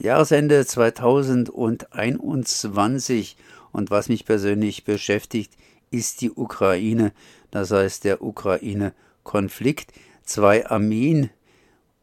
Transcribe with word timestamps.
Jahresende 0.00 0.64
2021 0.64 3.36
und 3.72 3.90
was 3.90 4.08
mich 4.08 4.24
persönlich 4.24 4.84
beschäftigt, 4.84 5.54
ist 5.90 6.20
die 6.20 6.30
Ukraine, 6.30 7.10
das 7.50 7.72
heißt 7.72 8.04
der 8.04 8.22
Ukraine-Konflikt. 8.22 9.90
Zwei 10.22 10.64
Armeen, 10.66 11.30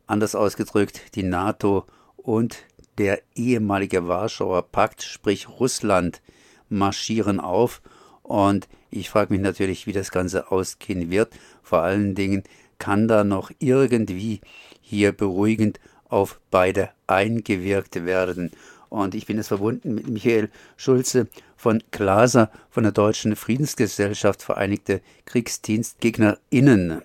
anders 0.08 0.36
ausgedrückt 0.36 1.16
die 1.16 1.24
NATO 1.24 1.86
und 2.18 2.58
der 2.98 3.22
ehemalige 3.34 4.10
Warschauer 4.10 4.64
Pakt, 4.64 5.04
sprich 5.04 5.48
Russland, 5.48 6.22
marschieren 6.68 7.40
auf. 7.40 7.82
Und 8.24 8.68
ich 8.90 9.10
frage 9.10 9.34
mich 9.34 9.42
natürlich, 9.42 9.88
wie 9.88 9.94
das 9.94 10.12
Ganze 10.12 10.52
ausgehen 10.52 11.12
wird. 11.12 11.30
Vor 11.64 11.80
allen 11.80 12.14
Dingen, 12.14 12.44
kann 12.78 13.08
da 13.08 13.24
noch 13.24 13.52
irgendwie 13.60 14.42
hier 14.82 15.14
beruhigend 15.14 15.80
auf 16.10 16.40
beide 16.52 16.90
eingewirkt 17.08 18.06
werden. 18.06 18.52
Und 18.90 19.16
ich 19.16 19.26
bin 19.26 19.38
jetzt 19.38 19.48
verbunden 19.48 19.96
mit 19.96 20.08
Michael 20.08 20.50
Schulze 20.78 21.28
von 21.58 21.84
Glaser 21.92 22.50
von 22.70 22.84
der 22.84 22.92
Deutschen 22.92 23.36
Friedensgesellschaft 23.36 24.42
Vereinigte 24.42 25.02
KriegsdienstgegnerInnen. 25.26 27.02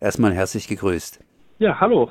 Erstmal 0.00 0.34
herzlich 0.34 0.68
gegrüßt. 0.68 1.20
Ja, 1.58 1.80
hallo. 1.80 2.10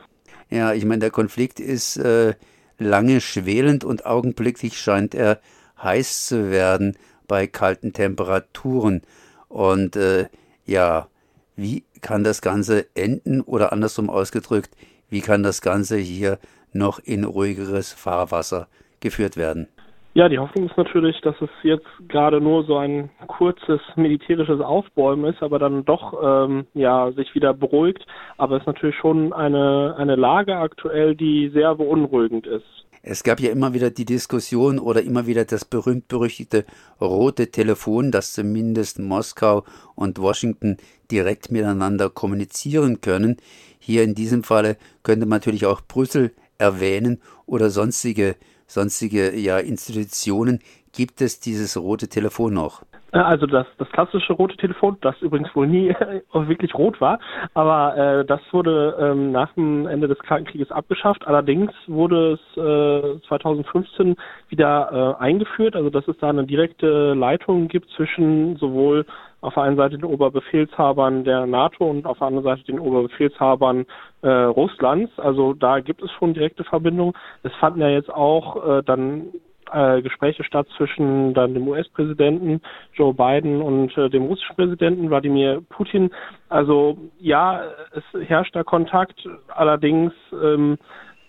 Ja, 0.49 0.73
ich 0.73 0.85
meine, 0.85 0.99
der 0.99 1.11
Konflikt 1.11 1.59
ist 1.59 1.97
äh, 1.97 2.35
lange 2.77 3.21
schwelend 3.21 3.83
und 3.83 4.05
augenblicklich 4.05 4.79
scheint 4.79 5.13
er 5.13 5.39
heiß 5.81 6.27
zu 6.27 6.51
werden 6.51 6.97
bei 7.27 7.47
kalten 7.47 7.93
Temperaturen. 7.93 9.01
Und 9.47 9.95
äh, 9.95 10.27
ja, 10.65 11.07
wie 11.55 11.83
kann 12.01 12.23
das 12.23 12.41
Ganze 12.41 12.87
enden 12.95 13.41
oder 13.41 13.71
andersrum 13.71 14.09
ausgedrückt, 14.09 14.75
wie 15.11 15.21
kann 15.21 15.43
das 15.43 15.61
Ganze 15.61 15.97
hier 15.97 16.39
noch 16.73 16.97
in 16.99 17.23
ruhigeres 17.25 17.93
Fahrwasser 17.93 18.67
geführt 19.01 19.37
werden? 19.37 19.67
Ja, 20.13 20.27
die 20.27 20.39
Hoffnung 20.39 20.67
ist 20.67 20.77
natürlich, 20.77 21.21
dass 21.21 21.35
es 21.39 21.49
jetzt 21.63 21.87
gerade 22.09 22.41
nur 22.41 22.65
so 22.65 22.77
ein 22.77 23.09
kurzes 23.27 23.79
militärisches 23.95 24.59
Aufbäumen 24.59 25.31
ist, 25.31 25.41
aber 25.41 25.57
dann 25.57 25.85
doch 25.85 26.13
ähm, 26.21 26.65
ja 26.73 27.11
sich 27.13 27.33
wieder 27.33 27.53
beruhigt. 27.53 28.05
Aber 28.37 28.55
es 28.55 28.63
ist 28.63 28.67
natürlich 28.67 28.97
schon 28.97 29.31
eine 29.31 29.95
eine 29.97 30.17
Lage 30.17 30.57
aktuell, 30.57 31.15
die 31.15 31.49
sehr 31.53 31.75
beunruhigend 31.75 32.45
ist. 32.45 32.85
Es 33.03 33.23
gab 33.23 33.39
ja 33.39 33.49
immer 33.49 33.73
wieder 33.73 33.89
die 33.89 34.05
Diskussion 34.05 34.77
oder 34.77 35.01
immer 35.01 35.25
wieder 35.25 35.43
das 35.43 35.65
berühmt-berüchtigte 35.65 36.65
rote 36.99 37.49
Telefon, 37.49 38.11
dass 38.11 38.33
zumindest 38.33 38.99
Moskau 38.99 39.63
und 39.95 40.19
Washington 40.19 40.77
direkt 41.09 41.51
miteinander 41.51 42.11
kommunizieren 42.11 43.01
können. 43.01 43.37
Hier 43.79 44.03
in 44.03 44.13
diesem 44.13 44.43
Falle 44.43 44.77
könnte 45.01 45.25
man 45.25 45.37
natürlich 45.37 45.65
auch 45.65 45.81
Brüssel 45.81 46.31
erwähnen 46.59 47.19
oder 47.47 47.71
sonstige, 47.71 48.35
sonstige 48.67 49.35
ja, 49.35 49.57
Institutionen. 49.57 50.59
Gibt 50.91 51.21
es 51.21 51.39
dieses 51.39 51.77
rote 51.77 52.07
Telefon 52.07 52.53
noch? 52.53 52.83
Äh, 53.11 53.19
also 53.19 53.45
das, 53.45 53.65
das 53.77 53.89
klassische 53.89 54.33
rote 54.33 54.57
Telefon, 54.57 54.97
das 55.01 55.19
übrigens 55.21 55.53
wohl 55.55 55.67
nie 55.67 55.93
wirklich 56.33 56.73
rot 56.75 56.99
war, 57.01 57.19
aber 57.53 57.97
äh, 57.97 58.25
das 58.25 58.41
wurde 58.51 58.95
ähm, 58.99 59.31
nach 59.31 59.53
dem 59.53 59.87
Ende 59.87 60.07
des 60.07 60.19
Kalten 60.19 60.45
Krieges 60.45 60.71
abgeschafft. 60.71 61.27
Allerdings 61.27 61.71
wurde 61.87 62.33
es 62.33 62.57
äh, 62.57 63.27
2015 63.27 64.15
wieder 64.49 65.17
äh, 65.19 65.23
eingeführt, 65.23 65.75
also 65.75 65.89
dass 65.89 66.07
es 66.07 66.17
da 66.19 66.29
eine 66.29 66.45
direkte 66.45 67.13
Leitung 67.13 67.67
gibt 67.67 67.89
zwischen 67.91 68.55
sowohl 68.57 69.05
auf 69.41 69.55
der 69.55 69.63
einen 69.63 69.75
Seite 69.75 69.97
den 69.97 70.05
Oberbefehlshabern 70.05 71.23
der 71.23 71.47
NATO 71.47 71.89
und 71.89 72.05
auf 72.05 72.19
der 72.19 72.27
anderen 72.27 72.43
Seite 72.43 72.63
den 72.65 72.79
Oberbefehlshabern 72.79 73.85
äh, 74.21 74.29
Russlands. 74.29 75.11
Also 75.17 75.53
da 75.53 75.79
gibt 75.79 76.03
es 76.03 76.11
schon 76.11 76.35
direkte 76.35 76.63
Verbindungen. 76.63 77.13
Es 77.41 77.51
fanden 77.55 77.81
ja 77.81 77.89
jetzt 77.89 78.13
auch 78.13 78.77
äh, 78.77 78.83
dann 78.83 79.29
äh, 79.71 80.01
Gespräche 80.01 80.43
statt 80.43 80.67
zwischen 80.77 81.33
dann 81.33 81.53
dem 81.53 81.67
US-Präsidenten 81.67 82.61
Joe 82.93 83.13
Biden 83.13 83.61
und 83.61 83.95
äh, 83.97 84.09
dem 84.09 84.23
russischen 84.23 84.55
Präsidenten 84.55 85.09
Wladimir 85.09 85.61
Putin. 85.69 86.11
Also 86.49 86.97
ja, 87.19 87.63
es 87.91 88.27
herrscht 88.27 88.55
da 88.55 88.63
Kontakt, 88.63 89.27
allerdings 89.47 90.13
ähm, 90.33 90.77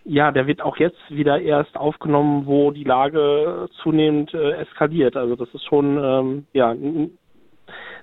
ja, 0.04 0.32
der 0.32 0.46
wird 0.46 0.62
auch 0.62 0.78
jetzt 0.78 0.98
wieder 1.10 1.40
erst 1.40 1.76
aufgenommen, 1.76 2.46
wo 2.46 2.72
die 2.72 2.84
Lage 2.84 3.68
zunehmend 3.82 4.34
äh, 4.34 4.52
eskaliert. 4.52 5.16
Also 5.16 5.36
das 5.36 5.48
ist 5.54 5.64
schon 5.64 5.98
ähm, 6.02 6.46
ja 6.52 6.74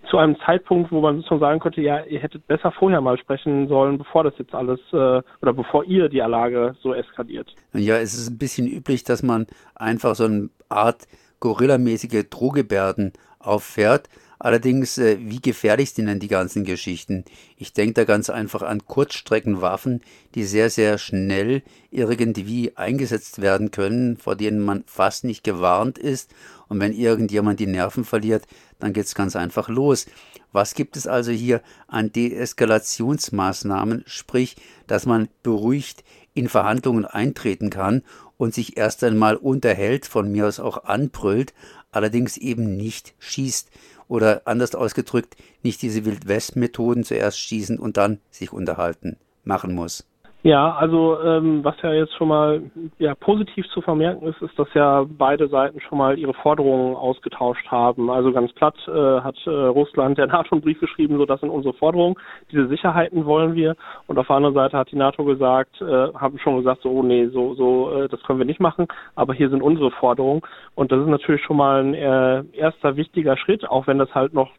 zu 0.09 0.17
einem 0.17 0.37
Zeitpunkt, 0.45 0.91
wo 0.91 1.01
man 1.01 1.17
sozusagen 1.17 1.39
sagen 1.39 1.59
könnte, 1.59 1.81
ja, 1.81 2.03
ihr 2.03 2.19
hättet 2.19 2.47
besser 2.47 2.71
vorher 2.71 3.01
mal 3.01 3.17
sprechen 3.17 3.67
sollen, 3.67 3.97
bevor 3.97 4.23
das 4.23 4.33
jetzt 4.37 4.53
alles 4.53 4.79
äh, 4.91 5.21
oder 5.41 5.53
bevor 5.53 5.85
ihr 5.85 6.09
die 6.09 6.17
Lage 6.17 6.75
so 6.81 6.93
eskaliert. 6.93 7.53
Ja, 7.73 7.97
es 7.97 8.13
ist 8.13 8.29
ein 8.29 8.37
bisschen 8.37 8.67
üblich, 8.67 9.03
dass 9.03 9.23
man 9.23 9.47
einfach 9.75 10.15
so 10.15 10.25
eine 10.25 10.49
Art 10.69 11.07
gorillamäßige 11.39 12.25
Drohgebärden 12.29 13.13
auffährt. 13.39 14.09
Allerdings, 14.41 14.97
äh, 14.97 15.17
wie 15.19 15.41
gefährlich 15.41 15.91
sind 15.91 16.05
denn 16.05 16.21
die 16.21 16.29
ganzen 16.29 16.63
Geschichten? 16.63 17.25
Ich 17.57 17.73
denke 17.73 17.93
da 17.95 18.03
ganz 18.05 18.29
einfach 18.29 18.61
an 18.61 18.85
Kurzstreckenwaffen, 18.85 20.01
die 20.33 20.45
sehr, 20.45 20.69
sehr 20.69 20.97
schnell 20.97 21.61
irgendwie 21.91 22.71
eingesetzt 22.77 23.41
werden 23.41 23.71
können, 23.71 24.15
vor 24.15 24.37
denen 24.37 24.61
man 24.61 24.85
fast 24.87 25.25
nicht 25.25 25.43
gewarnt 25.43 25.97
ist. 25.97 26.33
Und 26.69 26.79
wenn 26.79 26.93
irgendjemand 26.93 27.59
die 27.59 27.67
Nerven 27.67 28.05
verliert, 28.05 28.47
dann 28.79 28.93
geht's 28.93 29.13
ganz 29.13 29.35
einfach 29.35 29.67
los. 29.67 30.05
Was 30.53 30.73
gibt 30.73 30.95
es 30.95 31.05
also 31.05 31.31
hier 31.31 31.61
an 31.87 32.13
Deeskalationsmaßnahmen, 32.13 34.03
sprich, 34.07 34.55
dass 34.87 35.05
man 35.05 35.27
beruhigt 35.43 36.05
in 36.33 36.47
Verhandlungen 36.47 37.05
eintreten 37.05 37.69
kann 37.69 38.03
und 38.37 38.53
sich 38.53 38.77
erst 38.77 39.03
einmal 39.03 39.35
unterhält, 39.35 40.05
von 40.05 40.31
mir 40.31 40.47
aus 40.47 40.61
auch 40.61 40.85
anbrüllt, 40.85 41.53
allerdings 41.91 42.37
eben 42.37 42.77
nicht 42.77 43.13
schießt 43.19 43.69
oder 44.09 44.41
anders 44.43 44.75
ausgedrückt, 44.75 45.37
nicht 45.63 45.81
diese 45.81 46.03
Wildwest-Methoden 46.03 47.05
zuerst 47.05 47.39
schießen 47.39 47.79
und 47.79 47.95
dann 47.95 48.19
sich 48.31 48.51
unterhalten 48.51 49.15
machen 49.45 49.73
muss. 49.73 50.05
Ja, 50.41 50.71
also 50.75 51.19
ähm, 51.21 51.65
was 51.65 51.75
ja 51.81 51.91
jetzt 51.91 52.13
schon 52.15 52.29
mal 52.29 52.61
ja 52.97 53.13
positiv 53.13 53.67
zu 53.73 53.81
vermerken 53.81 54.25
ist, 54.25 54.41
ist, 54.41 54.57
dass 54.57 54.73
ja 54.73 55.05
beide 55.05 55.49
Seiten 55.49 55.81
schon 55.81 55.97
mal 55.97 56.17
ihre 56.17 56.33
Forderungen 56.33 56.95
ausgetauscht 56.95 57.67
haben. 57.67 58.09
Also 58.09 58.31
ganz 58.31 58.53
platt 58.53 58.75
äh, 58.87 59.19
hat 59.19 59.35
äh, 59.45 59.49
Russland 59.49 60.17
der 60.17 60.27
NATO 60.27 60.55
einen 60.55 60.61
Brief 60.61 60.79
geschrieben, 60.79 61.17
so 61.17 61.25
das 61.25 61.41
sind 61.41 61.49
unsere 61.49 61.73
Forderungen, 61.73 62.15
diese 62.53 62.69
Sicherheiten 62.69 63.25
wollen 63.25 63.53
wir. 63.53 63.75
Und 64.07 64.17
auf 64.17 64.27
der 64.27 64.37
anderen 64.37 64.55
Seite 64.55 64.77
hat 64.77 64.89
die 64.91 64.95
NATO 64.95 65.25
gesagt, 65.25 65.81
äh, 65.81 66.13
haben 66.13 66.39
schon 66.39 66.55
gesagt, 66.55 66.83
so 66.83 66.89
oh 66.89 67.03
nee, 67.03 67.27
so 67.27 67.53
so 67.55 67.91
äh, 67.91 68.07
das 68.07 68.23
können 68.23 68.39
wir 68.39 68.45
nicht 68.45 68.61
machen, 68.61 68.87
aber 69.15 69.33
hier 69.33 69.49
sind 69.49 69.61
unsere 69.61 69.91
Forderungen. 69.91 70.41
Und 70.73 70.93
das 70.93 71.01
ist 71.01 71.07
natürlich 71.09 71.43
schon 71.43 71.57
mal 71.57 71.83
ein 71.83 71.93
äh, 71.93 72.43
erster 72.53 72.95
wichtiger 72.95 73.35
Schritt, 73.35 73.67
auch 73.69 73.87
wenn 73.87 73.97
das 73.97 74.15
halt 74.15 74.33
noch 74.33 74.51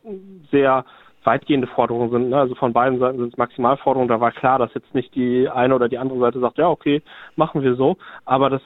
sehr 0.51 0.85
weitgehende 1.25 1.67
Forderungen 1.67 2.11
sind. 2.11 2.31
Ne? 2.31 2.39
Also 2.39 2.55
von 2.55 2.73
beiden 2.73 2.99
Seiten 2.99 3.19
sind 3.19 3.33
es 3.33 3.39
Maximalforderungen. 3.39 4.09
Da 4.09 4.21
war 4.21 4.33
klar, 4.33 4.59
dass 4.59 4.73
jetzt 4.75 4.95
nicht 4.95 5.15
die 5.15 5.49
eine 5.49 5.75
oder 5.75 5.89
die 5.89 5.99
andere 5.99 6.19
Seite 6.19 6.41
sagt, 6.41 6.59
ja, 6.59 6.69
okay, 6.69 7.03
machen 7.37 7.63
wir 7.63 7.75
so. 7.75 7.97
Aber 8.25 8.51
das 8.51 8.63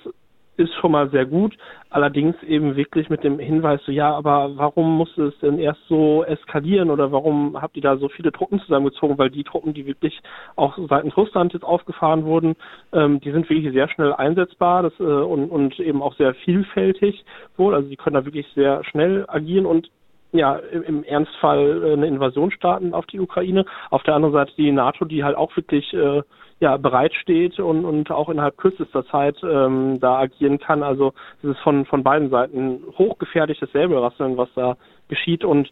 ist 0.56 0.74
schon 0.74 0.92
mal 0.92 1.10
sehr 1.10 1.26
gut. 1.26 1.56
Allerdings 1.90 2.40
eben 2.42 2.76
wirklich 2.76 3.08
mit 3.08 3.24
dem 3.24 3.38
Hinweis, 3.38 3.80
so 3.84 3.92
ja, 3.92 4.12
aber 4.12 4.56
warum 4.56 4.96
musste 4.96 5.24
es 5.26 5.38
denn 5.40 5.58
erst 5.58 5.80
so 5.88 6.24
eskalieren 6.24 6.90
oder 6.90 7.12
warum 7.12 7.60
habt 7.60 7.76
ihr 7.76 7.82
da 7.82 7.96
so 7.96 8.08
viele 8.08 8.32
Truppen 8.32 8.60
zusammengezogen? 8.60 9.18
Weil 9.18 9.30
die 9.30 9.44
Truppen, 9.44 9.74
die 9.74 9.86
wirklich 9.86 10.20
auch 10.56 10.76
seitens 10.88 11.16
Russland 11.16 11.52
jetzt 11.52 11.64
aufgefahren 11.64 12.24
wurden, 12.24 12.56
ähm, 12.92 13.20
die 13.20 13.30
sind 13.30 13.48
wirklich 13.48 13.72
sehr 13.72 13.88
schnell 13.88 14.12
einsetzbar 14.12 14.82
das, 14.82 14.92
äh, 14.98 15.02
und, 15.02 15.50
und 15.50 15.78
eben 15.78 16.02
auch 16.02 16.14
sehr 16.16 16.34
vielfältig 16.34 17.24
wohl. 17.56 17.74
Also 17.74 17.88
die 17.88 17.96
können 17.96 18.14
da 18.14 18.24
wirklich 18.24 18.46
sehr 18.54 18.82
schnell 18.84 19.24
agieren 19.28 19.66
und 19.66 19.88
ja, 20.34 20.56
im 20.56 21.04
Ernstfall 21.04 21.82
äh, 21.84 21.92
eine 21.92 22.06
Invasion 22.08 22.50
starten 22.50 22.92
auf 22.92 23.06
die 23.06 23.20
Ukraine. 23.20 23.64
Auf 23.90 24.02
der 24.02 24.16
anderen 24.16 24.34
Seite 24.34 24.52
die 24.56 24.72
NATO, 24.72 25.04
die 25.04 25.22
halt 25.22 25.36
auch 25.36 25.56
wirklich 25.56 25.94
äh, 25.94 26.22
ja, 26.58 26.76
bereitsteht 26.76 27.60
und, 27.60 27.84
und 27.84 28.10
auch 28.10 28.28
innerhalb 28.28 28.56
kürzester 28.56 29.06
Zeit 29.06 29.36
ähm, 29.44 30.00
da 30.00 30.18
agieren 30.18 30.58
kann. 30.58 30.82
Also 30.82 31.14
es 31.42 31.50
ist 31.50 31.60
von, 31.60 31.86
von 31.86 32.02
beiden 32.02 32.30
Seiten 32.30 32.82
hochgefährliches 32.98 33.70
Säbelrasseln, 33.72 34.36
was 34.36 34.48
da 34.54 34.76
geschieht 35.08 35.44
und 35.44 35.70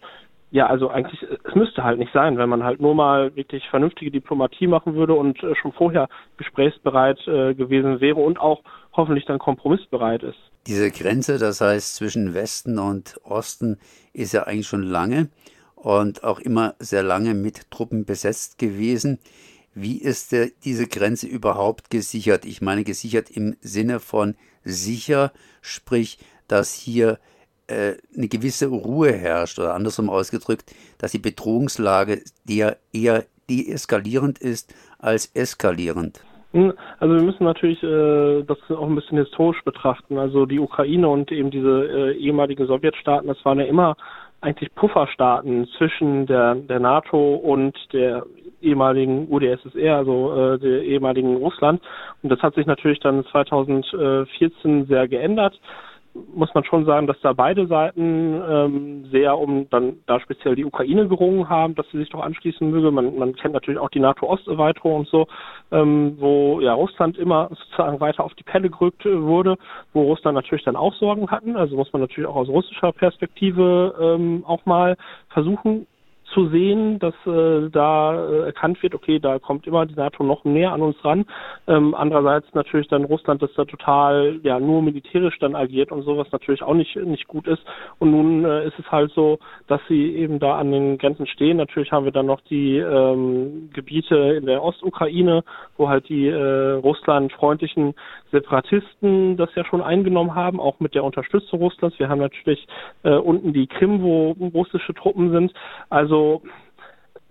ja, 0.52 0.66
also 0.66 0.90
eigentlich, 0.90 1.22
es 1.22 1.54
müsste 1.54 1.82
halt 1.82 1.98
nicht 1.98 2.12
sein, 2.12 2.36
wenn 2.36 2.50
man 2.50 2.62
halt 2.62 2.78
nur 2.78 2.94
mal 2.94 3.34
wirklich 3.34 3.66
vernünftige 3.70 4.10
Diplomatie 4.10 4.66
machen 4.66 4.94
würde 4.94 5.14
und 5.14 5.42
äh, 5.42 5.54
schon 5.54 5.72
vorher 5.72 6.08
gesprächsbereit 6.36 7.26
äh, 7.26 7.54
gewesen 7.54 8.02
wäre 8.02 8.20
und 8.20 8.38
auch 8.38 8.60
hoffentlich 8.92 9.24
dann 9.24 9.38
kompromissbereit 9.38 10.22
ist. 10.22 10.51
Diese 10.66 10.92
Grenze, 10.92 11.38
das 11.38 11.60
heißt 11.60 11.96
zwischen 11.96 12.34
Westen 12.34 12.78
und 12.78 13.20
Osten, 13.24 13.78
ist 14.12 14.32
ja 14.32 14.44
eigentlich 14.44 14.68
schon 14.68 14.84
lange 14.84 15.28
und 15.74 16.22
auch 16.22 16.38
immer 16.38 16.76
sehr 16.78 17.02
lange 17.02 17.34
mit 17.34 17.70
Truppen 17.70 18.04
besetzt 18.04 18.58
gewesen. 18.58 19.18
Wie 19.74 19.98
ist 19.98 20.30
der, 20.30 20.50
diese 20.64 20.86
Grenze 20.86 21.26
überhaupt 21.26 21.90
gesichert? 21.90 22.44
Ich 22.44 22.60
meine 22.60 22.84
gesichert 22.84 23.30
im 23.30 23.56
Sinne 23.60 23.98
von 23.98 24.36
sicher, 24.64 25.32
sprich, 25.62 26.18
dass 26.46 26.72
hier 26.72 27.18
äh, 27.66 27.94
eine 28.14 28.28
gewisse 28.28 28.66
Ruhe 28.66 29.12
herrscht 29.12 29.58
oder 29.58 29.74
andersrum 29.74 30.10
ausgedrückt, 30.10 30.72
dass 30.98 31.10
die 31.10 31.18
Bedrohungslage 31.18 32.22
der 32.44 32.78
eher 32.92 33.26
deeskalierend 33.50 34.38
ist 34.38 34.72
als 34.98 35.30
eskalierend. 35.34 36.20
Hm, 36.52 36.72
also 36.98 37.14
wir 37.14 37.22
müssen 37.22 37.44
natürlich 37.44 37.82
äh, 37.82 38.42
das 38.42 38.58
auch 38.70 38.86
ein 38.86 38.94
bisschen 38.94 39.18
historisch 39.18 39.62
betrachten. 39.64 40.18
Also 40.18 40.46
die 40.46 40.58
Ukraine 40.58 41.08
und 41.08 41.32
eben 41.32 41.50
diese 41.50 41.88
äh, 41.88 42.12
ehemaligen 42.12 42.66
Sowjetstaaten, 42.66 43.28
das 43.28 43.42
waren 43.44 43.58
ja 43.58 43.66
immer 43.66 43.96
eigentlich 44.42 44.74
Pufferstaaten 44.74 45.68
zwischen 45.78 46.26
der, 46.26 46.56
der 46.56 46.80
NATO 46.80 47.34
und 47.36 47.76
der 47.92 48.26
ehemaligen 48.60 49.28
UdSSR, 49.30 49.96
also 49.96 50.34
äh, 50.34 50.58
der 50.58 50.82
ehemaligen 50.82 51.36
Russland. 51.36 51.80
Und 52.22 52.30
das 52.30 52.40
hat 52.40 52.54
sich 52.54 52.66
natürlich 52.66 53.00
dann 53.00 53.24
2014 53.26 54.86
sehr 54.86 55.08
geändert 55.08 55.58
muss 56.14 56.52
man 56.54 56.64
schon 56.64 56.84
sagen, 56.84 57.06
dass 57.06 57.18
da 57.20 57.32
beide 57.32 57.66
Seiten 57.66 58.40
ähm, 58.46 59.04
sehr 59.10 59.38
um 59.38 59.68
dann 59.70 59.98
da 60.06 60.20
speziell 60.20 60.54
die 60.54 60.64
Ukraine 60.64 61.08
gerungen 61.08 61.48
haben, 61.48 61.74
dass 61.74 61.86
sie 61.90 61.98
sich 61.98 62.10
doch 62.10 62.22
anschließen 62.22 62.70
möge. 62.70 62.90
Man, 62.90 63.16
man 63.16 63.34
kennt 63.34 63.54
natürlich 63.54 63.80
auch 63.80 63.88
die 63.88 64.00
NATO-Osterweiterung 64.00 64.96
und 65.00 65.08
so, 65.08 65.26
ähm, 65.70 66.16
wo 66.18 66.60
ja 66.60 66.74
Russland 66.74 67.16
immer 67.16 67.48
sozusagen 67.50 68.00
weiter 68.00 68.24
auf 68.24 68.34
die 68.34 68.44
Pelle 68.44 68.68
gerückt 68.68 69.04
wurde, 69.06 69.56
wo 69.92 70.02
Russland 70.02 70.34
natürlich 70.34 70.64
dann 70.64 70.76
auch 70.76 70.94
Sorgen 70.94 71.30
hatten. 71.30 71.56
Also 71.56 71.76
muss 71.76 71.92
man 71.92 72.02
natürlich 72.02 72.28
auch 72.28 72.36
aus 72.36 72.48
russischer 72.48 72.92
Perspektive 72.92 73.94
ähm, 74.00 74.44
auch 74.46 74.66
mal 74.66 74.96
versuchen, 75.30 75.86
zu 76.32 76.48
sehen, 76.48 76.98
dass 76.98 77.14
äh, 77.26 77.68
da 77.70 78.28
äh, 78.28 78.46
erkannt 78.46 78.82
wird, 78.82 78.94
okay, 78.94 79.18
da 79.18 79.38
kommt 79.38 79.66
immer 79.66 79.86
die 79.86 79.94
NATO 79.94 80.24
noch 80.24 80.44
näher 80.44 80.72
an 80.72 80.82
uns 80.82 80.96
ran. 81.04 81.24
Ähm, 81.66 81.94
andererseits 81.94 82.52
natürlich 82.54 82.88
dann 82.88 83.04
Russland, 83.04 83.42
das 83.42 83.52
da 83.54 83.64
total 83.64 84.40
ja 84.42 84.58
nur 84.58 84.82
militärisch 84.82 85.38
dann 85.38 85.54
agiert 85.54 85.92
und 85.92 86.02
sowas 86.02 86.28
natürlich 86.32 86.62
auch 86.62 86.74
nicht 86.74 86.96
nicht 86.96 87.28
gut 87.28 87.46
ist. 87.46 87.62
Und 87.98 88.10
nun 88.10 88.44
äh, 88.44 88.66
ist 88.66 88.78
es 88.78 88.90
halt 88.90 89.12
so, 89.12 89.38
dass 89.66 89.80
sie 89.88 90.14
eben 90.16 90.38
da 90.38 90.58
an 90.58 90.70
den 90.72 90.98
Grenzen 90.98 91.26
stehen. 91.26 91.56
Natürlich 91.56 91.92
haben 91.92 92.04
wir 92.04 92.12
dann 92.12 92.26
noch 92.26 92.40
die 92.42 92.78
ähm, 92.78 93.70
Gebiete 93.72 94.16
in 94.16 94.46
der 94.46 94.62
Ostukraine, 94.62 95.44
wo 95.76 95.88
halt 95.88 96.08
die 96.08 96.28
äh, 96.28 96.72
russlandfreundlichen 96.72 97.94
Separatisten 98.30 99.36
das 99.36 99.50
ja 99.54 99.64
schon 99.64 99.82
eingenommen 99.82 100.34
haben, 100.34 100.60
auch 100.60 100.80
mit 100.80 100.94
der 100.94 101.04
Unterstützung 101.04 101.60
Russlands. 101.60 101.98
Wir 101.98 102.08
haben 102.08 102.20
natürlich 102.20 102.66
äh, 103.02 103.14
unten 103.14 103.52
die 103.52 103.66
Krim, 103.66 104.02
wo 104.02 104.32
russische 104.54 104.94
Truppen 104.94 105.30
sind. 105.30 105.52
Also 105.90 106.21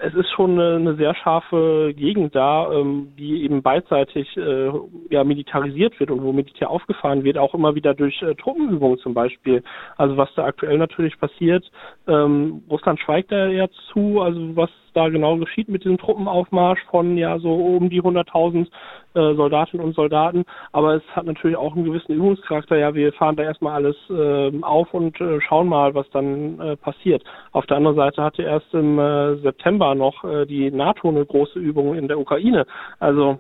es 0.04 0.14
ist 0.16 0.32
schon 0.32 0.60
eine, 0.60 0.76
eine 0.78 0.96
sehr 0.96 1.14
scharfe 1.16 1.94
Gegend 1.96 2.34
da, 2.36 2.72
ähm, 2.72 3.14
die 3.18 3.44
eben 3.44 3.62
beidseitig 3.62 4.36
äh, 4.36 4.72
ja, 5.10 5.24
militarisiert 5.24 6.00
wird 6.00 6.10
und 6.10 6.24
wo 6.24 6.34
Militär 6.34 6.70
aufgefahren 6.70 7.24
wird, 7.24 7.38
auch 7.38 7.54
immer 7.54 7.76
wieder 7.76 7.94
durch 7.94 8.22
äh, 8.22 8.34
Truppenübungen 8.36 8.98
zum 8.98 9.14
Beispiel. 9.14 9.64
Also 9.98 10.18
was 10.18 10.34
da 10.36 10.46
aktuell 10.46 10.78
natürlich 10.78 11.20
passiert, 11.20 11.70
ähm, 12.08 12.64
Russland 12.70 13.00
schweigt 13.00 13.32
da 13.32 13.48
ja 13.48 13.68
zu, 13.94 14.22
also 14.22 14.56
was 14.56 14.72
da 14.94 15.10
genau 15.10 15.38
geschieht 15.38 15.70
mit 15.70 15.84
diesem 15.84 15.98
Truppenaufmarsch 15.98 16.82
von 16.90 17.18
ja 17.18 17.40
so 17.40 17.54
um 17.54 17.90
die 17.90 18.02
100.000 18.02 18.68
äh, 19.14 19.36
Soldatinnen 19.36 19.86
und 19.86 19.96
Soldaten. 19.96 20.44
Aber 20.72 20.96
es 20.96 21.04
hat 21.16 21.26
natürlich 21.26 21.58
auch 21.58 21.76
einen 21.76 21.86
gewissen 21.86 22.14
Übungscharakter. 22.14 22.78
Ja, 22.78 22.94
wir 22.94 23.14
fahren 23.14 23.36
da 23.36 23.44
erstmal 23.44 23.74
alles 23.74 23.96
äh, 24.10 24.52
auf 24.62 24.94
und 24.94 25.20
äh, 25.20 25.42
schauen 25.42 25.68
mal, 25.68 25.94
was 25.96 26.10
dann 26.12 26.60
äh, 26.60 26.76
passiert. 26.78 27.24
Auf 27.52 27.66
der 27.66 27.78
anderen 27.78 27.98
Seite 27.98 28.24
hatte 28.24 28.44
erst 28.44 28.74
im 28.74 29.00
äh, 29.00 29.36
September 29.38 29.96
noch 29.96 30.24
äh, 30.24 30.46
die 30.46 30.72
NATO 30.72 31.10
eine 31.10 31.26
große 31.26 31.60
Übung 31.60 31.96
in 31.96 32.08
der 32.08 32.20
Ukraine. 32.20 32.66
Also 33.00 33.40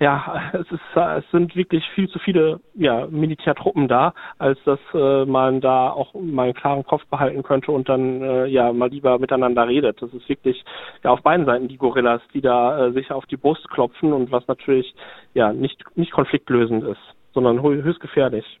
ja, 0.00 0.50
es 0.52 0.70
ist 0.70 0.80
es 0.96 1.24
sind 1.30 1.56
wirklich 1.56 1.84
viel 1.94 2.08
zu 2.08 2.18
viele 2.18 2.60
ja, 2.74 3.06
Militärtruppen 3.06 3.88
da, 3.88 4.14
als 4.38 4.58
dass 4.64 4.78
äh, 4.94 5.24
man 5.24 5.60
da 5.60 5.90
auch 5.90 6.14
mal 6.14 6.44
einen 6.44 6.54
klaren 6.54 6.84
Kopf 6.84 7.04
behalten 7.06 7.42
könnte 7.42 7.72
und 7.72 7.88
dann 7.88 8.22
äh, 8.22 8.46
ja 8.46 8.72
mal 8.72 8.88
lieber 8.90 9.18
miteinander 9.18 9.66
redet. 9.66 10.00
Das 10.00 10.12
ist 10.12 10.28
wirklich 10.28 10.64
ja 11.02 11.10
auf 11.10 11.22
beiden 11.22 11.46
Seiten 11.46 11.68
die 11.68 11.78
Gorillas, 11.78 12.22
die 12.32 12.40
da 12.40 12.86
äh, 12.86 12.92
sich 12.92 13.10
auf 13.10 13.26
die 13.26 13.36
Brust 13.36 13.68
klopfen 13.70 14.12
und 14.12 14.30
was 14.30 14.46
natürlich 14.46 14.94
ja 15.34 15.52
nicht 15.52 15.84
nicht 15.96 16.12
konfliktlösend 16.12 16.84
ist, 16.84 17.00
sondern 17.34 17.62
höchst 17.62 18.00
gefährlich. 18.00 18.60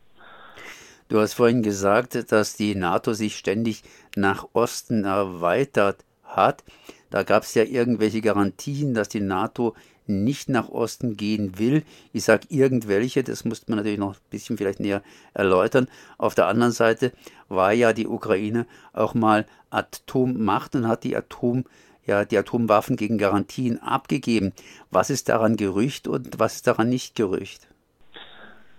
Du 1.08 1.18
hast 1.18 1.34
vorhin 1.34 1.62
gesagt, 1.62 2.30
dass 2.32 2.56
die 2.56 2.74
NATO 2.74 3.14
sich 3.14 3.36
ständig 3.36 3.82
nach 4.14 4.44
Osten 4.52 5.04
erweitert 5.04 6.04
hat. 6.22 6.64
Da 7.10 7.22
gab 7.22 7.44
es 7.44 7.54
ja 7.54 7.62
irgendwelche 7.62 8.20
Garantien, 8.20 8.92
dass 8.92 9.08
die 9.08 9.22
NATO 9.22 9.74
nicht 10.08 10.48
nach 10.48 10.68
Osten 10.68 11.16
gehen 11.16 11.58
will. 11.58 11.82
Ich 12.12 12.24
sage 12.24 12.46
irgendwelche, 12.48 13.22
das 13.22 13.44
musste 13.44 13.70
man 13.70 13.78
natürlich 13.78 13.98
noch 13.98 14.14
ein 14.14 14.30
bisschen 14.30 14.56
vielleicht 14.56 14.80
näher 14.80 15.02
erläutern. 15.34 15.88
Auf 16.16 16.34
der 16.34 16.46
anderen 16.46 16.72
Seite 16.72 17.12
war 17.48 17.72
ja 17.72 17.92
die 17.92 18.06
Ukraine 18.06 18.66
auch 18.92 19.14
mal 19.14 19.46
Atommacht 19.70 20.74
und 20.74 20.88
hat 20.88 21.04
die 21.04 21.16
Atom 21.16 21.64
ja 22.06 22.24
die 22.24 22.38
Atomwaffen 22.38 22.96
gegen 22.96 23.18
Garantien 23.18 23.80
abgegeben. 23.80 24.52
Was 24.90 25.10
ist 25.10 25.28
daran 25.28 25.56
Gerücht 25.56 26.08
und 26.08 26.38
was 26.38 26.56
ist 26.56 26.66
daran 26.66 26.88
nicht 26.88 27.14
Gerücht? 27.14 27.68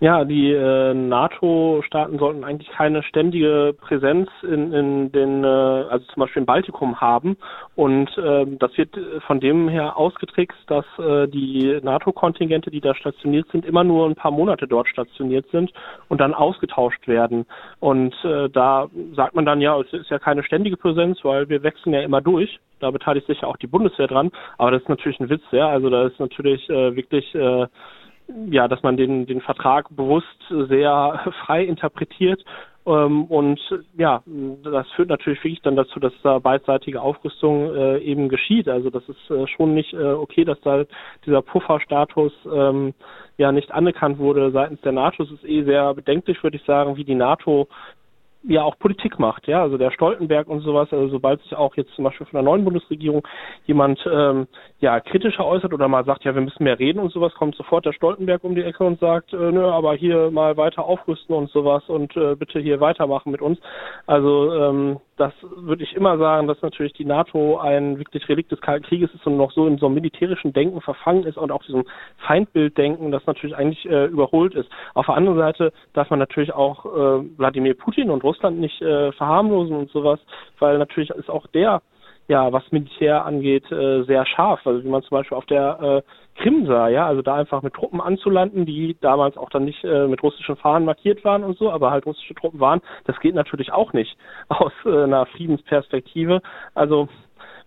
Ja, 0.01 0.23
die 0.23 0.53
äh, 0.53 0.93
NATO-Staaten 0.93 2.19
sollten 2.19 2.45
eigentlich 2.45 2.69
keine 2.69 3.03
ständige 3.03 3.75
Präsenz 3.77 4.29
in, 4.43 4.71
in 4.71 5.11
den, 5.11 5.43
äh, 5.43 5.47
also 5.47 6.05
zum 6.13 6.21
Beispiel 6.21 6.39
im 6.39 6.45
Baltikum 6.45 7.01
haben. 7.01 7.35
Und 7.75 8.17
äh, 8.17 8.45
das 8.47 8.77
wird 8.77 8.97
von 9.27 9.41
dem 9.41 9.67
her 9.67 9.97
ausgetrickst, 9.97 10.57
dass 10.67 10.85
äh, 10.99 11.27
die 11.27 11.81
NATO-Kontingente, 11.83 12.71
die 12.71 12.79
da 12.79 12.95
stationiert 12.95 13.49
sind, 13.51 13.65
immer 13.65 13.83
nur 13.83 14.07
ein 14.07 14.15
paar 14.15 14.31
Monate 14.31 14.69
dort 14.69 14.87
stationiert 14.87 15.49
sind 15.51 15.73
und 16.07 16.21
dann 16.21 16.33
ausgetauscht 16.33 17.05
werden. 17.09 17.45
Und 17.81 18.15
äh, 18.23 18.49
da 18.49 18.87
sagt 19.17 19.35
man 19.35 19.45
dann, 19.45 19.59
ja, 19.59 19.77
es 19.81 19.91
ist 19.91 20.09
ja 20.09 20.19
keine 20.19 20.43
ständige 20.43 20.77
Präsenz, 20.77 21.19
weil 21.23 21.49
wir 21.49 21.61
wechseln 21.61 21.93
ja 21.93 21.99
immer 21.99 22.21
durch. 22.21 22.57
Da 22.79 22.89
beteiligt 22.91 23.27
sich 23.27 23.41
ja 23.41 23.49
auch 23.49 23.57
die 23.57 23.67
Bundeswehr 23.67 24.07
dran. 24.07 24.31
Aber 24.57 24.71
das 24.71 24.81
ist 24.81 24.87
natürlich 24.87 25.19
ein 25.19 25.29
Witz, 25.29 25.43
ja. 25.51 25.67
Also 25.67 25.89
da 25.89 26.07
ist 26.07 26.21
natürlich 26.21 26.69
äh, 26.69 26.95
wirklich 26.95 27.35
äh, 27.35 27.67
ja, 28.49 28.67
dass 28.67 28.83
man 28.83 28.97
den, 28.97 29.25
den 29.25 29.41
Vertrag 29.41 29.87
bewusst 29.95 30.27
sehr 30.49 31.31
frei 31.45 31.63
interpretiert. 31.63 32.43
Ähm, 32.85 33.25
und 33.25 33.59
ja, 33.97 34.23
das 34.63 34.89
führt 34.95 35.09
natürlich 35.09 35.43
wirklich 35.43 35.61
dann 35.61 35.75
dazu, 35.75 35.99
dass 35.99 36.13
da 36.23 36.39
beidseitige 36.39 37.01
Aufrüstung 37.01 37.75
äh, 37.75 37.99
eben 37.99 38.29
geschieht. 38.29 38.67
Also 38.67 38.89
das 38.89 39.03
ist 39.09 39.29
äh, 39.29 39.47
schon 39.47 39.73
nicht 39.73 39.93
äh, 39.93 40.13
okay, 40.13 40.45
dass 40.45 40.59
da 40.61 40.85
dieser 41.25 41.41
Pufferstatus 41.41 42.33
ähm, 42.51 42.93
ja 43.37 43.51
nicht 43.51 43.71
anerkannt 43.71 44.17
wurde 44.17 44.51
seitens 44.51 44.81
der 44.81 44.93
NATO. 44.93 45.23
Es 45.23 45.31
ist 45.31 45.45
eh 45.45 45.63
sehr 45.63 45.93
bedenklich, 45.93 46.41
würde 46.41 46.57
ich 46.57 46.63
sagen, 46.63 46.97
wie 46.97 47.03
die 47.03 47.15
NATO 47.15 47.67
ja 48.43 48.63
auch 48.63 48.79
Politik 48.79 49.19
macht, 49.19 49.47
ja, 49.47 49.61
also 49.61 49.77
der 49.77 49.91
Stoltenberg 49.91 50.47
und 50.47 50.61
sowas, 50.61 50.87
also 50.91 51.09
sobald 51.09 51.41
sich 51.41 51.55
auch 51.55 51.75
jetzt 51.75 51.93
zum 51.95 52.05
Beispiel 52.05 52.25
von 52.25 52.37
der 52.37 52.43
neuen 52.43 52.63
Bundesregierung 52.63 53.27
jemand 53.65 53.99
ähm, 54.09 54.47
ja 54.79 54.99
kritischer 55.01 55.45
äußert 55.45 55.73
oder 55.73 55.87
mal 55.89 56.05
sagt, 56.05 56.23
ja, 56.23 56.33
wir 56.33 56.41
müssen 56.41 56.63
mehr 56.63 56.79
reden 56.79 56.99
und 56.99 57.11
sowas, 57.11 57.33
kommt 57.33 57.55
sofort 57.55 57.85
der 57.85 57.93
Stoltenberg 57.93 58.43
um 58.43 58.55
die 58.55 58.63
Ecke 58.63 58.83
und 58.85 58.99
sagt, 58.99 59.33
äh, 59.33 59.51
nö, 59.51 59.65
aber 59.69 59.93
hier 59.95 60.31
mal 60.31 60.55
weiter 60.55 60.85
aufrüsten 60.85 61.35
und 61.35 61.49
sowas 61.49 61.83
und 61.87 62.15
äh, 62.15 62.35
bitte 62.35 62.59
hier 62.59 62.79
weitermachen 62.79 63.31
mit 63.31 63.41
uns. 63.41 63.59
Also 64.07 64.53
ähm, 64.53 64.99
das 65.19 65.33
würde 65.41 65.83
ich 65.83 65.93
immer 65.95 66.17
sagen, 66.17 66.47
dass 66.47 66.61
natürlich 66.61 66.93
die 66.93 67.03
NATO 67.03 67.57
ein 67.57 67.97
wirklich 67.97 68.27
Relikt 68.29 68.51
des 68.51 68.61
Kalten 68.61 68.85
Krieges 68.85 69.13
ist 69.13 69.27
und 69.27 69.35
noch 69.35 69.51
so 69.51 69.67
in 69.67 69.77
so 69.77 69.87
einem 69.87 69.95
militärischen 69.95 70.53
Denken 70.53 70.79
verfangen 70.79 71.25
ist 71.25 71.37
und 71.37 71.51
auch 71.51 71.61
diesem 71.63 71.83
Feindbilddenken, 72.25 73.11
das 73.11 73.25
natürlich 73.25 73.55
eigentlich 73.55 73.85
äh, 73.85 74.05
überholt 74.05 74.55
ist. 74.55 74.69
Auf 74.93 75.07
der 75.07 75.15
anderen 75.15 75.37
Seite 75.37 75.73
darf 75.93 76.09
man 76.09 76.19
natürlich 76.19 76.53
auch 76.53 76.85
äh, 76.85 77.37
Wladimir 77.37 77.73
Putin 77.73 78.09
und 78.09 78.23
Russland 78.23 78.59
nicht 78.59 78.81
äh, 78.81 79.11
verharmlosen 79.11 79.75
und 79.75 79.91
sowas, 79.91 80.19
weil 80.59 80.77
natürlich 80.77 81.09
ist 81.09 81.29
auch 81.29 81.47
der 81.47 81.81
ja, 82.29 82.53
was 82.53 82.71
Militär 82.71 83.25
angeht, 83.25 83.69
äh, 83.71 84.03
sehr 84.03 84.23
scharf. 84.27 84.65
Also 84.65 84.83
wie 84.83 84.87
man 84.87 85.01
zum 85.01 85.17
Beispiel 85.17 85.35
auf 85.35 85.47
der 85.47 86.03
äh, 86.05 86.39
Krim 86.39 86.67
sah, 86.67 86.87
ja, 86.87 87.07
also 87.07 87.23
da 87.23 87.35
einfach 87.35 87.63
mit 87.63 87.73
Truppen 87.73 87.99
anzulanden, 87.99 88.67
die 88.67 88.95
damals 89.01 89.35
auch 89.35 89.49
dann 89.49 89.65
nicht 89.65 89.83
äh, 89.83 90.07
mit 90.07 90.21
russischen 90.21 90.55
Fahnen 90.55 90.85
markiert 90.85 91.25
waren 91.25 91.43
und 91.43 91.57
so, 91.57 91.71
aber 91.71 91.89
halt 91.89 92.05
russische 92.05 92.35
Truppen 92.35 92.59
waren, 92.59 92.81
das 93.05 93.19
geht 93.19 93.33
natürlich 93.33 93.73
auch 93.73 93.93
nicht 93.93 94.15
aus 94.47 94.71
äh, 94.85 95.03
einer 95.03 95.25
Friedensperspektive. 95.25 96.41
Also 96.75 97.09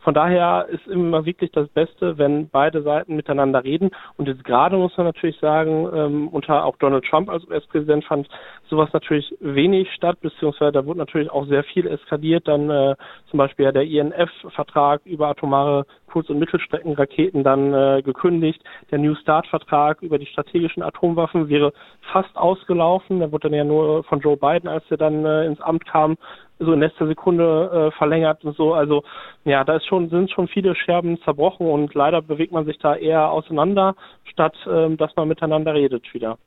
von 0.03 0.15
daher 0.15 0.67
ist 0.69 0.87
immer 0.87 1.25
wirklich 1.27 1.53
das 1.53 1.69
Beste, 1.69 2.19
wenn 2.19 2.49
beide 2.49 2.83
Seiten 2.83 3.15
miteinander 3.15 3.63
reden. 3.63 3.91
Und 4.17 4.27
jetzt 4.27 4.45
gerade 4.45 4.77
muss 4.77 4.97
man 4.97 5.07
natürlich 5.07 5.39
sagen, 5.39 5.89
ähm, 5.95 6.29
unter 6.29 6.65
auch 6.65 6.77
Donald 6.77 7.05
Trump 7.05 7.29
als 7.29 7.47
US-Präsident 7.49 8.05
fand 8.05 8.29
sowas 8.73 8.89
natürlich 8.95 9.35
wenig 9.41 9.93
statt, 9.93 10.19
beziehungsweise 10.23 10.73
da 10.73 10.87
wurde 10.87 10.99
natürlich 10.99 11.31
auch 11.31 11.47
sehr 11.47 11.63
viel 11.63 11.87
eskaliert. 11.87 12.49
Dann 12.49 12.71
äh, 12.71 12.97
zum 13.31 13.37
Beispiel 13.37 13.67
ja 13.67 13.73
der 13.73 13.85
INF-Vertrag 13.85 15.03
über 15.05 15.29
atomare 15.29 15.85
Kurz- 16.07 16.31
und 16.31 16.39
Mittelstreckenraketen 16.39 17.45
dann 17.45 17.75
äh, 17.75 18.01
gekündigt. 18.03 18.63
Der 18.91 18.99
New 18.99 19.15
Start-Vertrag 19.15 20.01
über 20.01 20.19
die 20.19 20.27
strategischen 20.27 20.83
Atomwaffen 20.83 21.51
wäre 21.51 21.75
fast 22.13 22.35
ausgelaufen. 22.35 23.19
Der 23.19 23.31
wurde 23.31 23.51
dann 23.51 23.59
ja 23.59 23.65
nur 23.65 24.05
von 24.05 24.21
Joe 24.21 24.39
Biden, 24.39 24.69
als 24.69 24.85
er 24.89 24.97
dann 24.97 25.27
äh, 25.27 25.45
ins 25.45 25.61
Amt 25.61 25.85
kam, 25.85 26.17
so 26.59 26.73
in 26.73 26.81
letzter 26.81 27.07
Sekunde 27.07 27.91
äh, 27.93 27.99
verlängert 27.99 28.43
und 28.43 28.57
so. 28.57 28.73
Also 28.73 29.05
ja, 29.45 29.65
da 29.65 29.77
ist 29.77 29.87
schon, 29.87 30.09
sind 30.09 30.31
schon 30.31 30.49
viele 30.49 30.75
Scherben 30.75 31.21
zerbrochen 31.25 31.67
und 31.67 31.93
leider 31.95 32.23
bewegt 32.23 32.53
man 32.53 32.65
sich 32.65 32.79
da 32.79 32.97
eher 32.97 33.31
auseinander, 33.31 33.97
statt 34.25 34.57
ähm, 34.67 34.97
dass 34.97 35.15
man 35.15 35.29
miteinander 35.29 35.75
redet 35.75 36.15
wieder. 36.15 36.39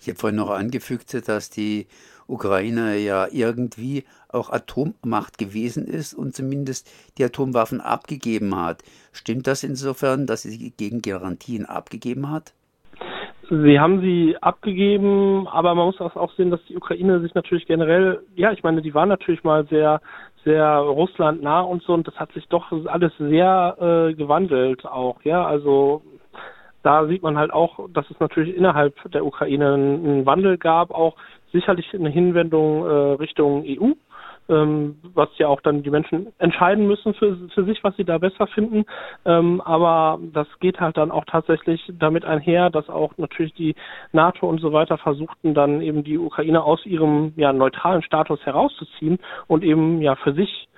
Ich 0.00 0.08
habe 0.08 0.18
vorhin 0.18 0.36
noch 0.36 0.50
angefügt, 0.50 1.28
dass 1.28 1.50
die 1.50 1.86
Ukraine 2.26 2.98
ja 2.98 3.26
irgendwie 3.32 4.04
auch 4.28 4.50
Atommacht 4.50 5.38
gewesen 5.38 5.86
ist 5.86 6.12
und 6.14 6.34
zumindest 6.34 6.90
die 7.16 7.24
Atomwaffen 7.24 7.80
abgegeben 7.80 8.54
hat. 8.54 8.82
Stimmt 9.12 9.46
das 9.46 9.64
insofern, 9.64 10.26
dass 10.26 10.42
sie 10.42 10.70
gegen 10.70 11.00
Garantien 11.00 11.64
abgegeben 11.64 12.30
hat? 12.30 12.52
Sie 13.50 13.80
haben 13.80 14.02
sie 14.02 14.36
abgegeben, 14.42 15.48
aber 15.48 15.74
man 15.74 15.86
muss 15.86 15.98
auch 16.00 16.32
sehen, 16.34 16.50
dass 16.50 16.62
die 16.68 16.76
Ukraine 16.76 17.20
sich 17.20 17.34
natürlich 17.34 17.66
generell, 17.66 18.20
ja, 18.36 18.52
ich 18.52 18.62
meine, 18.62 18.82
die 18.82 18.92
waren 18.92 19.08
natürlich 19.08 19.42
mal 19.42 19.66
sehr, 19.68 20.02
sehr 20.44 20.66
Russland 20.76 21.42
nah 21.42 21.62
und 21.62 21.82
so, 21.82 21.94
und 21.94 22.06
das 22.06 22.14
hat 22.16 22.30
sich 22.32 22.46
doch 22.48 22.70
alles 22.86 23.12
sehr 23.18 24.10
äh, 24.10 24.14
gewandelt 24.14 24.84
auch, 24.84 25.22
ja, 25.24 25.46
also 25.46 26.02
da 26.88 27.06
sieht 27.06 27.22
man 27.22 27.36
halt 27.36 27.52
auch, 27.52 27.80
dass 27.92 28.08
es 28.08 28.18
natürlich 28.18 28.56
innerhalb 28.56 28.94
der 29.12 29.26
Ukraine 29.26 29.74
einen 29.74 30.24
Wandel 30.24 30.56
gab, 30.56 30.90
auch 30.90 31.16
sicherlich 31.52 31.92
eine 31.92 32.08
Hinwendung 32.08 32.86
äh, 32.86 33.12
Richtung 33.20 33.62
EU, 33.66 33.90
ähm, 34.48 34.96
was 35.12 35.28
ja 35.36 35.48
auch 35.48 35.60
dann 35.60 35.82
die 35.82 35.90
Menschen 35.90 36.28
entscheiden 36.38 36.86
müssen 36.86 37.12
für, 37.12 37.36
für 37.52 37.64
sich, 37.64 37.84
was 37.84 37.94
sie 37.96 38.06
da 38.06 38.16
besser 38.16 38.46
finden. 38.46 38.86
Ähm, 39.26 39.60
aber 39.60 40.18
das 40.32 40.46
geht 40.60 40.80
halt 40.80 40.96
dann 40.96 41.10
auch 41.10 41.26
tatsächlich 41.26 41.92
damit 41.98 42.24
einher, 42.24 42.70
dass 42.70 42.88
auch 42.88 43.12
natürlich 43.18 43.52
die 43.52 43.74
NATO 44.12 44.48
und 44.48 44.58
so 44.58 44.72
weiter 44.72 44.96
versuchten 44.96 45.52
dann 45.52 45.82
eben 45.82 46.04
die 46.04 46.16
Ukraine 46.16 46.62
aus 46.62 46.86
ihrem 46.86 47.34
ja 47.36 47.52
neutralen 47.52 48.00
Status 48.00 48.40
herauszuziehen 48.46 49.18
und 49.46 49.62
eben 49.62 50.00
ja 50.00 50.16
für 50.16 50.32
sich 50.32 50.68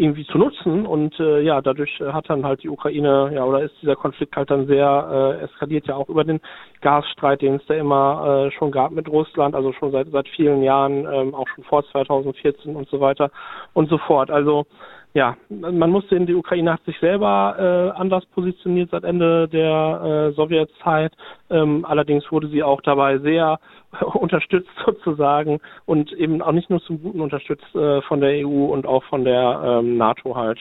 irgendwie 0.00 0.26
zu 0.26 0.38
nutzen 0.38 0.86
und 0.86 1.18
äh, 1.20 1.40
ja, 1.42 1.60
dadurch 1.60 2.00
hat 2.00 2.30
dann 2.30 2.44
halt 2.44 2.62
die 2.62 2.68
Ukraine, 2.70 3.30
ja, 3.34 3.44
oder 3.44 3.62
ist 3.62 3.74
dieser 3.82 3.96
Konflikt 3.96 4.34
halt 4.34 4.50
dann 4.50 4.66
sehr 4.66 5.38
äh, 5.40 5.44
eskaliert 5.44 5.86
ja 5.86 5.96
auch 5.96 6.08
über 6.08 6.24
den 6.24 6.40
Gasstreit, 6.80 7.42
den 7.42 7.56
es 7.56 7.66
da 7.66 7.74
immer 7.74 8.46
äh, 8.46 8.50
schon 8.52 8.70
gab 8.70 8.92
mit 8.92 9.08
Russland, 9.08 9.54
also 9.54 9.72
schon 9.72 9.92
seit 9.92 10.08
seit 10.10 10.28
vielen 10.28 10.62
Jahren, 10.62 11.06
ähm, 11.12 11.34
auch 11.34 11.46
schon 11.48 11.64
vor 11.64 11.84
2014 11.90 12.74
und 12.74 12.88
so 12.88 13.00
weiter 13.00 13.30
und 13.74 13.90
so 13.90 13.98
fort. 13.98 14.30
Also 14.30 14.66
ja, 15.12 15.36
man 15.48 15.90
muss 15.90 16.08
sehen, 16.08 16.26
die 16.26 16.34
Ukraine 16.34 16.74
hat 16.74 16.84
sich 16.84 16.96
selber 17.00 17.56
äh, 17.58 17.98
anders 17.98 18.24
positioniert 18.26 18.90
seit 18.92 19.02
Ende 19.02 19.48
der 19.48 20.30
äh, 20.30 20.34
Sowjetzeit. 20.36 21.12
Ähm, 21.50 21.84
allerdings 21.84 22.30
wurde 22.30 22.48
sie 22.48 22.62
auch 22.62 22.80
dabei 22.80 23.18
sehr 23.18 23.58
unterstützt 24.14 24.70
sozusagen 24.84 25.60
und 25.84 26.12
eben 26.12 26.40
auch 26.42 26.52
nicht 26.52 26.70
nur 26.70 26.80
zum 26.82 27.02
Guten 27.02 27.20
unterstützt 27.20 27.74
äh, 27.74 28.02
von 28.02 28.20
der 28.20 28.46
EU 28.46 28.66
und 28.66 28.86
auch 28.86 29.02
von 29.04 29.24
der 29.24 29.80
ähm, 29.80 29.96
NATO 29.96 30.36
halt. 30.36 30.60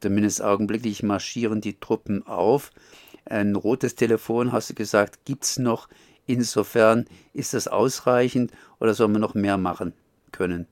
Zumindest 0.00 0.44
augenblicklich 0.44 1.02
marschieren 1.02 1.62
die 1.62 1.80
Truppen 1.80 2.26
auf. 2.26 2.70
Ein 3.24 3.56
rotes 3.56 3.94
Telefon, 3.94 4.52
hast 4.52 4.70
du 4.70 4.74
gesagt, 4.74 5.24
gibt 5.24 5.44
es 5.44 5.58
noch. 5.58 5.88
Insofern 6.26 7.06
ist 7.32 7.54
das 7.54 7.68
ausreichend 7.68 8.52
oder 8.80 8.92
soll 8.92 9.08
man 9.08 9.22
noch 9.22 9.34
mehr 9.34 9.56
machen 9.56 9.94
können? 10.30 10.66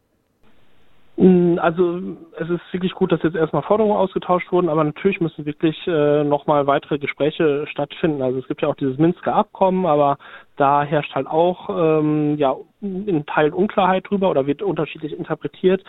Mm, 1.16 1.58
also 1.58 1.98
es 2.38 2.50
ist 2.50 2.72
wirklich 2.72 2.92
gut, 2.92 3.10
dass 3.10 3.22
jetzt 3.22 3.36
erstmal 3.36 3.62
Forderungen 3.62 3.96
ausgetauscht 3.96 4.52
wurden, 4.52 4.68
aber 4.68 4.84
natürlich 4.84 5.20
müssen 5.20 5.46
wirklich 5.46 5.76
äh, 5.86 6.24
nochmal 6.24 6.66
weitere 6.66 6.98
Gespräche 6.98 7.66
stattfinden. 7.68 8.20
Also 8.22 8.38
es 8.38 8.48
gibt 8.48 8.60
ja 8.60 8.68
auch 8.68 8.76
dieses 8.76 8.98
Minsker 8.98 9.34
Abkommen, 9.34 9.86
aber 9.86 10.18
da 10.56 10.82
herrscht 10.82 11.14
halt 11.14 11.26
auch 11.26 11.70
ähm, 11.70 12.36
ja 12.36 12.54
in 12.80 13.24
Teilen 13.26 13.54
Unklarheit 13.54 14.08
drüber 14.08 14.30
oder 14.30 14.46
wird 14.46 14.62
unterschiedlich 14.62 15.16
interpretiert. 15.18 15.82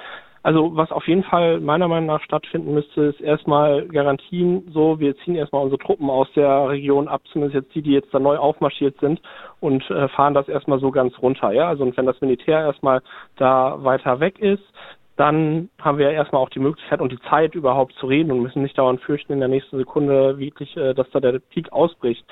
Also 0.43 0.77
was 0.77 0.91
auf 0.93 1.05
jeden 1.09 1.23
Fall 1.23 1.59
meiner 1.59 1.89
Meinung 1.89 2.05
nach 2.07 2.21
stattfinden 2.21 2.73
müsste, 2.73 3.03
ist 3.03 3.19
erstmal 3.19 3.85
Garantien, 3.89 4.63
so 4.71 4.97
wir 4.97 5.17
ziehen 5.17 5.35
erstmal 5.35 5.63
unsere 5.63 5.81
Truppen 5.81 6.09
aus 6.09 6.31
der 6.37 6.69
Region 6.69 7.09
ab, 7.09 7.21
zumindest 7.33 7.55
jetzt 7.55 7.75
die, 7.75 7.81
die 7.81 7.91
jetzt 7.91 8.13
da 8.13 8.19
neu 8.19 8.37
aufmarschiert 8.37 8.97
sind 9.01 9.19
und 9.59 9.83
äh, 9.89 10.07
fahren 10.07 10.33
das 10.33 10.47
erstmal 10.47 10.79
so 10.79 10.89
ganz 10.91 11.17
runter. 11.21 11.51
Ja, 11.51 11.67
also 11.67 11.83
und 11.83 11.97
wenn 11.97 12.05
das 12.05 12.21
Militär 12.21 12.61
erstmal 12.61 13.01
da 13.35 13.83
weiter 13.83 14.21
weg 14.21 14.39
ist, 14.39 14.63
dann 15.17 15.69
haben 15.81 15.97
wir 15.97 16.11
erstmal 16.11 16.41
auch 16.41 16.49
die 16.49 16.59
Möglichkeit 16.59 17.01
und 17.01 17.11
die 17.11 17.19
Zeit 17.29 17.55
überhaupt 17.55 17.93
zu 17.93 18.05
reden 18.05 18.31
und 18.31 18.41
müssen 18.41 18.61
nicht 18.61 18.77
dauernd 18.77 19.01
fürchten 19.01 19.33
in 19.33 19.39
der 19.39 19.47
nächsten 19.47 19.77
Sekunde 19.77 20.37
wirklich, 20.37 20.77
äh, 20.77 20.93
dass 20.93 21.09
da 21.09 21.19
der 21.19 21.39
Peak 21.39 21.73
ausbricht. 21.73 22.23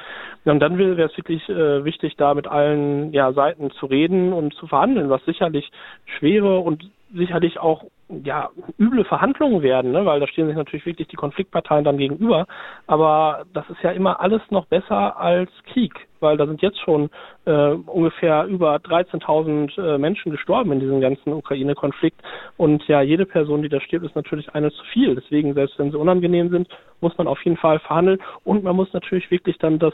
Und 0.45 0.59
dann 0.59 0.77
wäre 0.77 1.01
es 1.01 1.17
wirklich 1.17 1.47
äh, 1.49 1.83
wichtig, 1.83 2.15
da 2.15 2.35
mit 2.35 2.47
allen 2.47 3.11
ja, 3.11 3.33
Seiten 3.33 3.71
zu 3.71 3.87
reden 3.87 4.33
und 4.33 4.53
zu 4.53 4.67
verhandeln, 4.67 5.09
was 5.09 5.25
sicherlich 5.25 5.69
schwere 6.05 6.59
und 6.59 6.89
sicherlich 7.15 7.59
auch 7.59 7.85
ja 8.23 8.49
üble 8.77 9.03
Verhandlungen 9.03 9.63
werden, 9.63 9.91
ne? 9.91 10.05
weil 10.05 10.19
da 10.19 10.27
stehen 10.27 10.47
sich 10.47 10.55
natürlich 10.55 10.85
wirklich 10.85 11.07
die 11.07 11.15
Konfliktparteien 11.15 11.83
dann 11.83 11.97
gegenüber. 11.97 12.45
Aber 12.85 13.45
das 13.53 13.67
ist 13.69 13.81
ja 13.81 13.91
immer 13.91 14.19
alles 14.19 14.41
noch 14.51 14.67
besser 14.67 15.17
als 15.19 15.49
Krieg, 15.71 15.93
weil 16.19 16.37
da 16.37 16.45
sind 16.45 16.61
jetzt 16.61 16.79
schon 16.79 17.09
äh, 17.45 17.69
ungefähr 17.69 18.45
über 18.45 18.75
13.000 18.75 19.81
äh, 19.81 19.97
Menschen 19.97 20.31
gestorben 20.31 20.71
in 20.73 20.79
diesem 20.79 21.01
ganzen 21.01 21.33
Ukraine-Konflikt. 21.33 22.21
Und 22.57 22.87
ja, 22.87 23.01
jede 23.01 23.25
Person, 23.25 23.63
die 23.63 23.69
da 23.69 23.81
stirbt, 23.81 24.05
ist 24.05 24.15
natürlich 24.15 24.53
eine 24.53 24.71
zu 24.71 24.83
viel. 24.93 25.15
Deswegen, 25.15 25.53
selbst 25.55 25.79
wenn 25.79 25.91
sie 25.91 25.97
unangenehm 25.97 26.49
sind, 26.49 26.67
muss 27.01 27.17
man 27.17 27.27
auf 27.27 27.43
jeden 27.43 27.57
Fall 27.57 27.79
verhandeln. 27.79 28.19
Und 28.43 28.63
man 28.63 28.75
muss 28.75 28.93
natürlich 28.93 29.31
wirklich 29.31 29.57
dann 29.57 29.79
das 29.79 29.93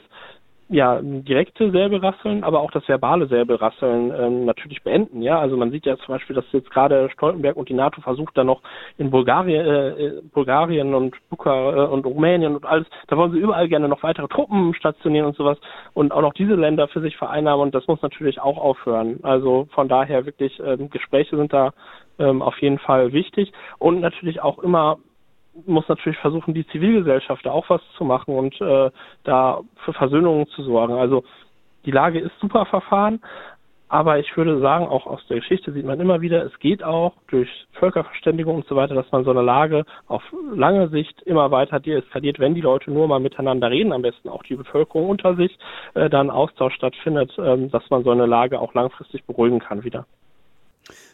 ja, 0.71 1.01
direkte 1.01 1.69
Säbelrasseln, 1.69 2.45
aber 2.45 2.61
auch 2.61 2.71
das 2.71 2.87
verbale 2.87 3.27
Säbelrasseln 3.27 4.13
ähm, 4.17 4.45
natürlich 4.45 4.81
beenden. 4.83 5.21
Ja, 5.21 5.37
also 5.37 5.57
man 5.57 5.69
sieht 5.69 5.85
ja 5.85 5.97
zum 5.97 6.15
Beispiel, 6.15 6.33
dass 6.33 6.45
jetzt 6.53 6.71
gerade 6.71 7.09
Stoltenberg 7.11 7.57
und 7.57 7.67
die 7.67 7.73
NATO 7.73 7.99
versucht, 7.99 8.37
da 8.37 8.45
noch 8.45 8.61
in 8.97 9.11
Bulgarien, 9.11 9.65
äh, 9.65 9.89
äh 9.89 10.21
Bulgarien 10.33 10.95
und 10.95 11.15
Bukar 11.29 11.75
äh, 11.75 11.87
und 11.87 12.05
Rumänien 12.05 12.55
und 12.55 12.65
alles, 12.65 12.87
da 13.07 13.17
wollen 13.17 13.33
sie 13.33 13.39
überall 13.39 13.67
gerne 13.67 13.89
noch 13.89 14.01
weitere 14.01 14.29
Truppen 14.29 14.73
stationieren 14.73 15.27
und 15.27 15.35
sowas 15.35 15.57
und 15.93 16.13
auch 16.13 16.21
noch 16.21 16.33
diese 16.33 16.55
Länder 16.55 16.87
für 16.87 17.01
sich 17.01 17.17
vereinnahmen 17.17 17.63
und 17.63 17.75
das 17.75 17.85
muss 17.87 18.01
natürlich 18.01 18.39
auch 18.39 18.57
aufhören. 18.57 19.19
Also 19.23 19.67
von 19.73 19.89
daher 19.89 20.25
wirklich 20.25 20.57
ähm, 20.65 20.89
Gespräche 20.89 21.35
sind 21.35 21.51
da 21.51 21.73
ähm, 22.17 22.41
auf 22.41 22.57
jeden 22.61 22.79
Fall 22.79 23.11
wichtig 23.11 23.51
und 23.77 23.99
natürlich 23.99 24.41
auch 24.41 24.59
immer 24.59 24.99
muss 25.65 25.87
natürlich 25.87 26.19
versuchen, 26.19 26.53
die 26.53 26.67
Zivilgesellschaft 26.67 27.45
da 27.45 27.51
auch 27.51 27.69
was 27.69 27.81
zu 27.97 28.05
machen 28.05 28.35
und 28.35 28.59
äh, 28.61 28.89
da 29.23 29.61
für 29.83 29.93
Versöhnungen 29.93 30.47
zu 30.47 30.63
sorgen. 30.63 30.93
Also 30.93 31.23
die 31.85 31.91
Lage 31.91 32.19
ist 32.19 32.31
super 32.39 32.65
verfahren, 32.65 33.21
aber 33.91 34.19
ich 34.19 34.37
würde 34.37 34.61
sagen, 34.61 34.87
auch 34.87 35.05
aus 35.05 35.19
der 35.27 35.39
Geschichte 35.39 35.73
sieht 35.73 35.85
man 35.85 35.99
immer 35.99 36.21
wieder, 36.21 36.45
es 36.45 36.57
geht 36.59 36.81
auch 36.81 37.13
durch 37.27 37.49
Völkerverständigung 37.73 38.55
und 38.55 38.67
so 38.67 38.77
weiter, 38.77 38.95
dass 38.95 39.11
man 39.11 39.25
so 39.25 39.31
eine 39.31 39.41
Lage 39.41 39.83
auf 40.07 40.23
lange 40.55 40.87
Sicht 40.87 41.21
immer 41.23 41.51
weiter 41.51 41.81
deeskaliert, 41.81 42.39
wenn 42.39 42.55
die 42.55 42.61
Leute 42.61 42.89
nur 42.89 43.09
mal 43.09 43.19
miteinander 43.19 43.69
reden, 43.69 43.91
am 43.91 44.01
besten 44.01 44.29
auch 44.29 44.43
die 44.43 44.55
Bevölkerung 44.55 45.09
unter 45.09 45.35
sich, 45.35 45.59
äh, 45.93 46.09
dann 46.09 46.29
Austausch 46.29 46.73
stattfindet, 46.75 47.37
äh, 47.37 47.67
dass 47.67 47.89
man 47.89 48.05
so 48.05 48.11
eine 48.11 48.27
Lage 48.27 48.61
auch 48.61 48.73
langfristig 48.73 49.25
beruhigen 49.25 49.59
kann 49.59 49.83
wieder. 49.83 50.05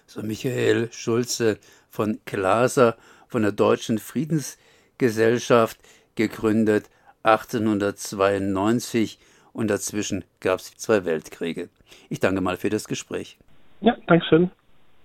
So 0.06 0.22
Michael 0.22 0.90
Schulze 0.92 1.58
von 1.90 2.20
Glaser 2.26 2.96
von 3.28 3.42
der 3.44 3.52
Deutschen 3.52 3.98
Friedensgesellschaft 4.00 5.78
gegründet 6.16 6.90
1892 7.24 9.20
und 9.54 9.70
dazwischen 9.70 10.24
gab 10.40 10.60
es 10.60 10.76
zwei 10.78 11.06
Weltkriege. 11.06 11.70
Ich 12.10 12.20
danke 12.20 12.42
mal 12.42 12.58
für 12.58 12.70
das 12.70 12.88
Gespräch. 12.88 13.38
Ja, 13.82 13.96
Dankeschön. 14.08 14.52